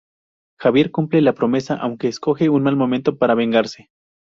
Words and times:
Javier 0.59 0.89
cumple 0.89 1.21
la 1.21 1.33
promesa, 1.35 1.75
aunque 1.75 2.07
escoge 2.07 2.49
un 2.49 2.63
mal 2.63 2.75
momento 2.75 3.19
para 3.19 3.35
vengarse. 3.35 3.91